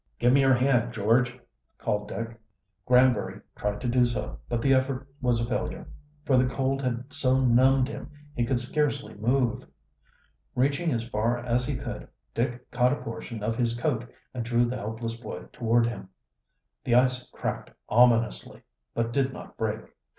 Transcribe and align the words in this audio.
"Give 0.17 0.33
me 0.33 0.41
your 0.41 0.55
hand, 0.55 0.91
George," 0.93 1.37
called 1.77 2.07
Dick. 2.07 2.35
Granbury 2.87 3.39
tried 3.55 3.79
to 3.81 3.87
do 3.87 4.03
so, 4.03 4.39
but 4.49 4.59
the 4.59 4.73
effort 4.73 5.07
was 5.21 5.39
a 5.39 5.45
failure, 5.45 5.87
for 6.25 6.37
the 6.39 6.47
cold 6.49 6.81
had 6.81 7.13
so 7.13 7.39
numbed 7.39 7.87
him 7.87 8.09
he 8.33 8.43
could 8.43 8.59
scarcely 8.59 9.13
move. 9.13 9.63
Reaching 10.55 10.91
as 10.91 11.07
far 11.07 11.37
as 11.37 11.67
he 11.67 11.75
could, 11.75 12.07
Dick 12.33 12.71
caught 12.71 12.93
a 12.93 13.03
portion 13.03 13.43
of 13.43 13.55
his 13.55 13.79
coat 13.79 14.11
and 14.33 14.43
drew 14.43 14.65
the 14.65 14.77
helpless 14.77 15.17
boy 15.21 15.41
toward 15.53 15.85
him. 15.85 16.09
The 16.83 16.95
ice 16.95 17.29
cracked 17.29 17.69
ominously, 17.87 18.63
but 18.95 19.13
did 19.13 19.31
not 19.31 19.55
break. 19.55 19.81